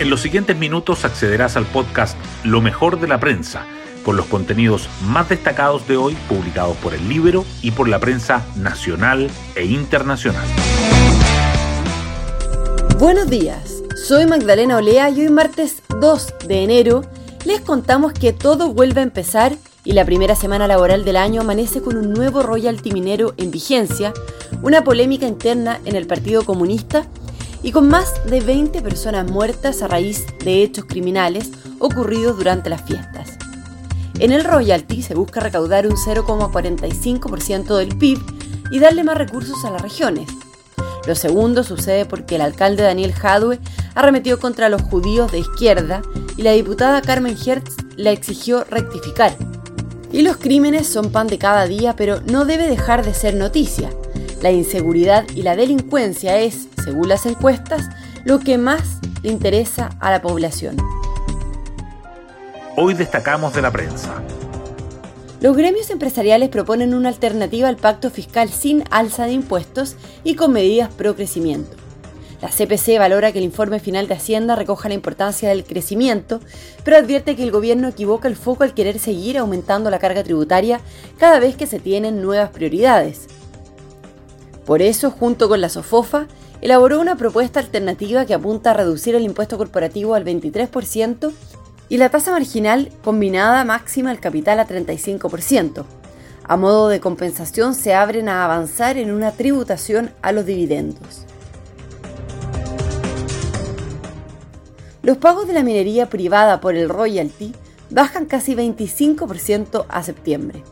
En 0.00 0.10
los 0.10 0.20
siguientes 0.20 0.56
minutos 0.56 1.04
accederás 1.04 1.56
al 1.56 1.66
podcast 1.66 2.16
Lo 2.44 2.60
mejor 2.60 3.00
de 3.00 3.08
la 3.08 3.18
prensa, 3.18 3.66
con 4.04 4.16
los 4.16 4.26
contenidos 4.26 4.88
más 5.02 5.28
destacados 5.28 5.88
de 5.88 5.96
hoy 5.96 6.16
publicados 6.28 6.76
por 6.76 6.94
el 6.94 7.08
libro 7.08 7.44
y 7.62 7.72
por 7.72 7.88
la 7.88 7.98
prensa 7.98 8.46
nacional 8.54 9.28
e 9.56 9.64
internacional. 9.64 10.46
Buenos 13.00 13.28
días, 13.28 13.82
soy 14.06 14.26
Magdalena 14.26 14.76
Olea 14.76 15.10
y 15.10 15.22
hoy 15.22 15.30
martes 15.30 15.82
2 15.88 16.34
de 16.46 16.62
enero 16.62 17.02
les 17.44 17.60
contamos 17.60 18.12
que 18.12 18.32
todo 18.32 18.72
vuelve 18.72 19.00
a 19.00 19.04
empezar 19.04 19.56
y 19.84 19.94
la 19.94 20.04
primera 20.04 20.36
semana 20.36 20.68
laboral 20.68 21.04
del 21.04 21.16
año 21.16 21.40
amanece 21.40 21.82
con 21.82 21.96
un 21.96 22.12
nuevo 22.12 22.44
royalty 22.44 22.92
minero 22.92 23.34
en 23.36 23.50
vigencia, 23.50 24.12
una 24.62 24.84
polémica 24.84 25.26
interna 25.26 25.80
en 25.84 25.96
el 25.96 26.06
Partido 26.06 26.44
Comunista 26.44 27.08
y 27.62 27.72
con 27.72 27.88
más 27.88 28.12
de 28.26 28.40
20 28.40 28.80
personas 28.82 29.30
muertas 29.30 29.82
a 29.82 29.88
raíz 29.88 30.26
de 30.44 30.62
hechos 30.62 30.84
criminales 30.86 31.50
ocurridos 31.78 32.36
durante 32.36 32.70
las 32.70 32.82
fiestas. 32.82 33.38
En 34.18 34.32
el 34.32 34.44
royalty 34.44 35.02
se 35.02 35.14
busca 35.14 35.40
recaudar 35.40 35.86
un 35.86 35.96
0,45% 35.96 37.76
del 37.76 37.96
PIB 37.96 38.18
y 38.70 38.80
darle 38.80 39.04
más 39.04 39.16
recursos 39.16 39.64
a 39.64 39.70
las 39.70 39.82
regiones. 39.82 40.28
Lo 41.06 41.14
segundo 41.14 41.64
sucede 41.64 42.04
porque 42.04 42.34
el 42.34 42.42
alcalde 42.42 42.82
Daniel 42.82 43.12
Jadwe 43.12 43.60
arremetió 43.94 44.38
contra 44.38 44.68
los 44.68 44.82
judíos 44.82 45.32
de 45.32 45.38
izquierda 45.38 46.02
y 46.36 46.42
la 46.42 46.52
diputada 46.52 47.00
Carmen 47.00 47.36
Hertz 47.44 47.76
le 47.96 48.12
exigió 48.12 48.64
rectificar. 48.64 49.34
Y 50.12 50.22
los 50.22 50.36
crímenes 50.36 50.86
son 50.86 51.10
pan 51.10 51.26
de 51.26 51.38
cada 51.38 51.66
día, 51.66 51.94
pero 51.96 52.20
no 52.22 52.44
debe 52.44 52.68
dejar 52.68 53.04
de 53.04 53.14
ser 53.14 53.34
noticia. 53.34 53.90
La 54.40 54.52
inseguridad 54.52 55.26
y 55.34 55.42
la 55.42 55.56
delincuencia 55.56 56.38
es, 56.38 56.68
según 56.84 57.08
las 57.08 57.26
encuestas, 57.26 57.88
lo 58.24 58.38
que 58.38 58.56
más 58.56 58.98
le 59.22 59.32
interesa 59.32 59.90
a 59.98 60.12
la 60.12 60.22
población. 60.22 60.76
Hoy 62.76 62.94
destacamos 62.94 63.52
de 63.54 63.62
la 63.62 63.72
prensa. 63.72 64.22
Los 65.40 65.56
gremios 65.56 65.90
empresariales 65.90 66.50
proponen 66.50 66.94
una 66.94 67.08
alternativa 67.08 67.68
al 67.68 67.76
pacto 67.76 68.10
fiscal 68.10 68.48
sin 68.48 68.84
alza 68.90 69.26
de 69.26 69.32
impuestos 69.32 69.96
y 70.22 70.36
con 70.36 70.52
medidas 70.52 70.88
pro 70.92 71.16
crecimiento. 71.16 71.76
La 72.40 72.48
CPC 72.48 72.96
valora 72.98 73.32
que 73.32 73.38
el 73.38 73.44
informe 73.44 73.80
final 73.80 74.06
de 74.06 74.14
Hacienda 74.14 74.54
recoja 74.54 74.88
la 74.88 74.94
importancia 74.94 75.48
del 75.48 75.64
crecimiento, 75.64 76.38
pero 76.84 76.96
advierte 76.96 77.34
que 77.34 77.42
el 77.42 77.50
gobierno 77.50 77.88
equivoca 77.88 78.28
el 78.28 78.36
foco 78.36 78.62
al 78.62 78.74
querer 78.74 79.00
seguir 79.00 79.36
aumentando 79.36 79.90
la 79.90 79.98
carga 79.98 80.22
tributaria 80.22 80.80
cada 81.18 81.40
vez 81.40 81.56
que 81.56 81.66
se 81.66 81.80
tienen 81.80 82.22
nuevas 82.22 82.50
prioridades. 82.50 83.26
Por 84.68 84.82
eso, 84.82 85.10
junto 85.10 85.48
con 85.48 85.62
la 85.62 85.70
SOFOFA, 85.70 86.26
elaboró 86.60 87.00
una 87.00 87.16
propuesta 87.16 87.58
alternativa 87.58 88.26
que 88.26 88.34
apunta 88.34 88.72
a 88.72 88.74
reducir 88.74 89.14
el 89.14 89.22
impuesto 89.22 89.56
corporativo 89.56 90.14
al 90.14 90.26
23% 90.26 91.32
y 91.88 91.96
la 91.96 92.10
tasa 92.10 92.32
marginal 92.32 92.92
combinada 93.02 93.64
máxima 93.64 94.10
al 94.10 94.20
capital 94.20 94.60
a 94.60 94.68
35%. 94.68 95.86
A 96.44 96.56
modo 96.58 96.88
de 96.88 97.00
compensación 97.00 97.74
se 97.74 97.94
abren 97.94 98.28
a 98.28 98.44
avanzar 98.44 98.98
en 98.98 99.10
una 99.10 99.32
tributación 99.32 100.10
a 100.20 100.32
los 100.32 100.44
dividendos. 100.44 101.24
Los 105.00 105.16
pagos 105.16 105.46
de 105.46 105.54
la 105.54 105.62
minería 105.62 106.10
privada 106.10 106.60
por 106.60 106.74
el 106.74 106.90
royalty 106.90 107.54
bajan 107.88 108.26
casi 108.26 108.54
25% 108.54 109.86
a 109.88 110.02
septiembre. 110.02 110.62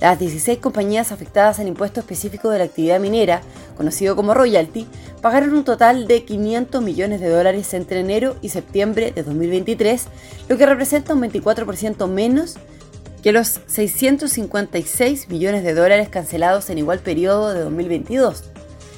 Las 0.00 0.18
16 0.18 0.60
compañías 0.60 1.12
afectadas 1.12 1.58
al 1.58 1.68
impuesto 1.68 2.00
específico 2.00 2.48
de 2.48 2.58
la 2.58 2.64
actividad 2.64 2.98
minera, 2.98 3.42
conocido 3.76 4.16
como 4.16 4.32
royalty, 4.32 4.86
pagaron 5.20 5.52
un 5.52 5.62
total 5.62 6.06
de 6.08 6.24
500 6.24 6.82
millones 6.82 7.20
de 7.20 7.28
dólares 7.28 7.74
entre 7.74 8.00
enero 8.00 8.34
y 8.40 8.48
septiembre 8.48 9.12
de 9.12 9.22
2023, 9.22 10.06
lo 10.48 10.56
que 10.56 10.64
representa 10.64 11.12
un 11.12 11.20
24% 11.20 12.08
menos 12.08 12.56
que 13.22 13.32
los 13.32 13.60
656 13.66 15.28
millones 15.28 15.64
de 15.64 15.74
dólares 15.74 16.08
cancelados 16.08 16.70
en 16.70 16.78
igual 16.78 17.00
periodo 17.00 17.52
de 17.52 17.60
2022. 17.60 18.44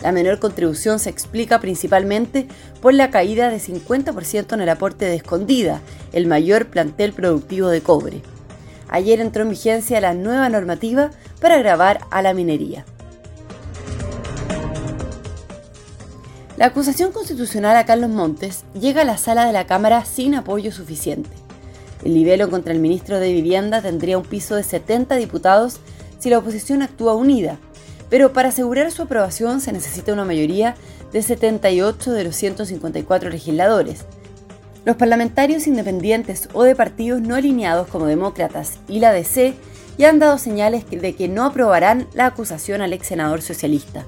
La 0.00 0.12
menor 0.12 0.38
contribución 0.38 1.00
se 1.00 1.10
explica 1.10 1.60
principalmente 1.60 2.46
por 2.80 2.94
la 2.94 3.10
caída 3.10 3.50
de 3.50 3.56
50% 3.56 4.52
en 4.52 4.60
el 4.60 4.68
aporte 4.68 5.06
de 5.06 5.16
Escondida, 5.16 5.80
el 6.12 6.28
mayor 6.28 6.66
plantel 6.66 7.12
productivo 7.12 7.66
de 7.68 7.80
cobre 7.80 8.22
ayer 8.88 9.20
entró 9.20 9.42
en 9.42 9.50
vigencia 9.50 10.00
la 10.00 10.14
nueva 10.14 10.48
normativa 10.48 11.10
para 11.40 11.58
grabar 11.58 12.00
a 12.10 12.22
la 12.22 12.34
minería. 12.34 12.84
La 16.56 16.66
acusación 16.66 17.10
constitucional 17.10 17.76
a 17.76 17.84
Carlos 17.84 18.10
Montes 18.10 18.64
llega 18.78 19.02
a 19.02 19.04
la 19.04 19.18
sala 19.18 19.44
de 19.44 19.52
la 19.52 19.66
Cámara 19.66 20.04
sin 20.04 20.36
apoyo 20.36 20.70
suficiente. 20.70 21.30
El 22.04 22.14
libelo 22.14 22.48
contra 22.48 22.72
el 22.72 22.78
ministro 22.78 23.18
de 23.18 23.32
Vivienda 23.32 23.82
tendría 23.82 24.18
un 24.18 24.24
piso 24.24 24.54
de 24.54 24.62
70 24.62 25.16
diputados 25.16 25.80
si 26.20 26.30
la 26.30 26.38
oposición 26.38 26.82
actúa 26.82 27.14
unida, 27.14 27.58
pero 28.08 28.32
para 28.32 28.50
asegurar 28.50 28.92
su 28.92 29.02
aprobación 29.02 29.60
se 29.60 29.72
necesita 29.72 30.12
una 30.12 30.24
mayoría 30.24 30.76
de 31.12 31.22
78 31.22 32.12
de 32.12 32.24
los 32.24 32.36
154 32.36 33.30
legisladores, 33.30 34.04
los 34.84 34.96
parlamentarios 34.96 35.66
independientes 35.66 36.48
o 36.52 36.62
de 36.62 36.74
partidos 36.74 37.20
no 37.22 37.34
alineados 37.34 37.88
como 37.88 38.06
demócratas 38.06 38.78
y 38.88 39.00
la 39.00 39.12
DC 39.12 39.54
ya 39.96 40.10
han 40.10 40.18
dado 40.18 40.38
señales 40.38 40.84
de 40.90 41.14
que 41.14 41.28
no 41.28 41.44
aprobarán 41.44 42.06
la 42.14 42.26
acusación 42.26 42.82
al 42.82 42.92
ex 42.92 43.06
senador 43.06 43.42
socialista. 43.42 44.04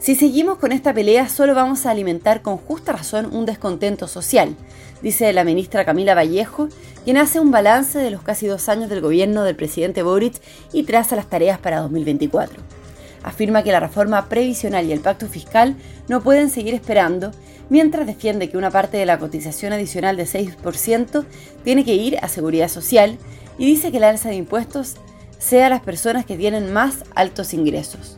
Si 0.00 0.16
seguimos 0.16 0.58
con 0.58 0.72
esta 0.72 0.92
pelea, 0.92 1.28
solo 1.28 1.54
vamos 1.54 1.86
a 1.86 1.90
alimentar 1.90 2.42
con 2.42 2.56
justa 2.56 2.92
razón 2.92 3.28
un 3.32 3.46
descontento 3.46 4.08
social, 4.08 4.56
dice 5.02 5.32
la 5.32 5.44
ministra 5.44 5.84
Camila 5.84 6.14
Vallejo, 6.14 6.68
quien 7.04 7.18
hace 7.18 7.38
un 7.38 7.50
balance 7.50 7.98
de 7.98 8.10
los 8.10 8.22
casi 8.22 8.46
dos 8.46 8.68
años 8.68 8.88
del 8.88 9.02
gobierno 9.02 9.44
del 9.44 9.56
presidente 9.56 10.02
Boric 10.02 10.34
y 10.72 10.82
traza 10.82 11.16
las 11.16 11.28
tareas 11.28 11.58
para 11.58 11.80
2024 11.80 12.79
afirma 13.22 13.62
que 13.62 13.72
la 13.72 13.80
reforma 13.80 14.28
previsional 14.28 14.86
y 14.86 14.92
el 14.92 15.00
pacto 15.00 15.26
fiscal 15.26 15.76
no 16.08 16.22
pueden 16.22 16.50
seguir 16.50 16.74
esperando, 16.74 17.32
mientras 17.68 18.06
defiende 18.06 18.48
que 18.48 18.56
una 18.56 18.70
parte 18.70 18.96
de 18.96 19.06
la 19.06 19.18
cotización 19.18 19.72
adicional 19.72 20.16
de 20.16 20.24
6% 20.24 21.24
tiene 21.64 21.84
que 21.84 21.94
ir 21.94 22.18
a 22.20 22.28
seguridad 22.28 22.68
social 22.68 23.18
y 23.58 23.66
dice 23.66 23.92
que 23.92 24.00
la 24.00 24.08
alza 24.08 24.28
de 24.30 24.36
impuestos 24.36 24.96
sea 25.38 25.66
a 25.66 25.70
las 25.70 25.80
personas 25.80 26.26
que 26.26 26.36
tienen 26.36 26.72
más 26.72 27.04
altos 27.14 27.54
ingresos. 27.54 28.16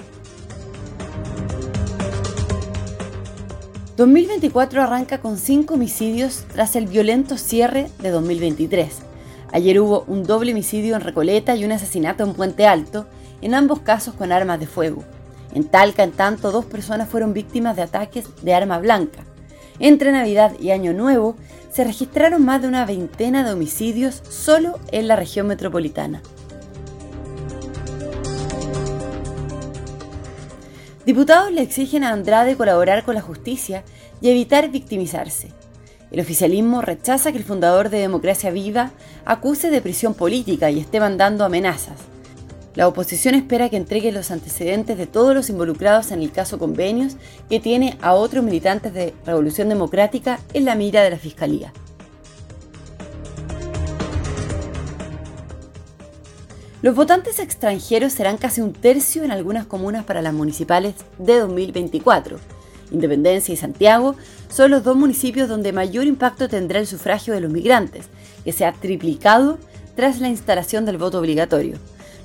2024 3.96 4.82
arranca 4.82 5.18
con 5.18 5.38
5 5.38 5.74
homicidios 5.74 6.44
tras 6.52 6.74
el 6.76 6.86
violento 6.86 7.36
cierre 7.36 7.88
de 8.00 8.10
2023. 8.10 8.88
Ayer 9.52 9.80
hubo 9.80 10.04
un 10.08 10.24
doble 10.24 10.52
homicidio 10.52 10.96
en 10.96 11.02
Recoleta 11.02 11.54
y 11.54 11.64
un 11.64 11.72
asesinato 11.72 12.24
en 12.24 12.32
Puente 12.32 12.66
Alto, 12.66 13.06
en 13.42 13.54
ambos 13.54 13.80
casos 13.80 14.14
con 14.14 14.32
armas 14.32 14.58
de 14.58 14.66
fuego. 14.66 15.04
En 15.54 15.64
Talca, 15.64 16.02
en 16.02 16.12
tanto, 16.12 16.50
dos 16.50 16.64
personas 16.64 17.08
fueron 17.08 17.34
víctimas 17.34 17.76
de 17.76 17.82
ataques 17.82 18.24
de 18.42 18.54
arma 18.54 18.78
blanca. 18.78 19.24
Entre 19.78 20.12
Navidad 20.12 20.52
y 20.58 20.70
Año 20.70 20.94
Nuevo 20.94 21.36
se 21.70 21.84
registraron 21.84 22.44
más 22.44 22.62
de 22.62 22.68
una 22.68 22.86
veintena 22.86 23.44
de 23.44 23.52
homicidios 23.52 24.22
solo 24.28 24.78
en 24.92 25.08
la 25.08 25.16
región 25.16 25.46
metropolitana. 25.46 26.22
Diputados 31.04 31.50
le 31.50 31.62
exigen 31.62 32.04
a 32.04 32.10
Andrade 32.10 32.56
colaborar 32.56 33.04
con 33.04 33.16
la 33.16 33.20
justicia 33.20 33.82
y 34.20 34.28
evitar 34.30 34.70
victimizarse. 34.70 35.48
El 36.12 36.20
oficialismo 36.20 36.80
rechaza 36.80 37.32
que 37.32 37.38
el 37.38 37.44
fundador 37.44 37.88
de 37.88 37.98
Democracia 37.98 38.50
Viva 38.50 38.92
acuse 39.24 39.70
de 39.70 39.80
prisión 39.80 40.14
política 40.14 40.70
y 40.70 40.78
esté 40.78 41.00
mandando 41.00 41.44
amenazas. 41.44 41.96
La 42.74 42.88
oposición 42.88 43.34
espera 43.34 43.68
que 43.68 43.76
entregue 43.76 44.12
los 44.12 44.30
antecedentes 44.30 44.96
de 44.96 45.06
todos 45.06 45.34
los 45.34 45.50
involucrados 45.50 46.10
en 46.10 46.22
el 46.22 46.32
caso 46.32 46.58
Convenios, 46.58 47.16
que 47.50 47.60
tiene 47.60 47.98
a 48.00 48.14
otros 48.14 48.42
militantes 48.42 48.94
de 48.94 49.12
Revolución 49.26 49.68
Democrática 49.68 50.40
en 50.54 50.64
la 50.64 50.74
mira 50.74 51.02
de 51.02 51.10
la 51.10 51.18
Fiscalía. 51.18 51.72
Los 56.80 56.96
votantes 56.96 57.38
extranjeros 57.38 58.14
serán 58.14 58.38
casi 58.38 58.60
un 58.60 58.72
tercio 58.72 59.22
en 59.22 59.30
algunas 59.30 59.66
comunas 59.66 60.04
para 60.04 60.22
las 60.22 60.32
municipales 60.32 60.94
de 61.18 61.38
2024. 61.38 62.38
Independencia 62.90 63.52
y 63.52 63.56
Santiago 63.56 64.16
son 64.48 64.70
los 64.70 64.82
dos 64.82 64.96
municipios 64.96 65.48
donde 65.48 65.72
mayor 65.72 66.06
impacto 66.06 66.48
tendrá 66.48 66.80
el 66.80 66.86
sufragio 66.86 67.34
de 67.34 67.40
los 67.40 67.52
migrantes, 67.52 68.06
que 68.44 68.52
se 68.52 68.64
ha 68.64 68.72
triplicado 68.72 69.58
tras 69.94 70.20
la 70.20 70.28
instalación 70.28 70.84
del 70.84 70.98
voto 70.98 71.20
obligatorio. 71.20 71.76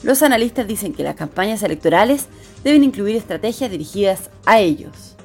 Los 0.03 0.21
analistas 0.21 0.67
dicen 0.67 0.93
que 0.93 1.03
las 1.03 1.15
campañas 1.15 1.63
electorales 1.63 2.27
deben 2.63 2.83
incluir 2.83 3.15
estrategias 3.15 3.71
dirigidas 3.71 4.29
a 4.45 4.59
ellos. 4.59 5.15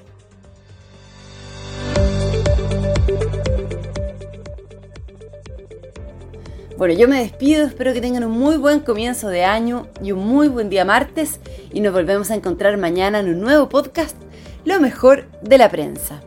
Bueno, 6.79 6.95
yo 6.95 7.07
me 7.07 7.21
despido, 7.21 7.65
espero 7.65 7.93
que 7.93 8.01
tengan 8.01 8.25
un 8.25 8.33
muy 8.33 8.57
buen 8.57 8.81
comienzo 8.81 9.29
de 9.29 9.45
año 9.45 9.87
y 10.03 10.11
un 10.11 10.27
muy 10.27 10.49
buen 10.49 10.69
día 10.69 10.85
martes 10.85 11.39
y 11.73 11.81
nos 11.81 11.93
volvemos 11.93 12.31
a 12.33 12.35
encontrar 12.35 12.77
mañana 12.77 13.21
en 13.21 13.29
un 13.29 13.41
nuevo 13.41 13.69
podcast 13.69 14.17
lo 14.65 14.81
mejor 14.81 15.27
de 15.43 15.59
la 15.59 15.71
prensa. 15.71 16.23